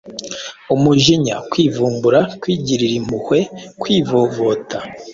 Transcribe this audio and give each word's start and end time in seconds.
umujinya, 0.75 1.35
kwivumbura, 1.51 2.19
kwigiririra 2.41 2.95
impuhwe, 3.01 3.39
kwivovota, 3.81 4.77